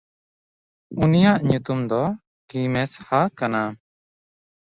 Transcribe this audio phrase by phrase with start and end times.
[1.03, 2.03] ᱩᱱᱤᱭᱟᱜ ᱧᱩᱛᱩᱢ ᱫᱚ
[2.49, 3.61] ᱠᱤᱢᱮᱥᱦᱟ ᱠᱟᱱᱟ᱾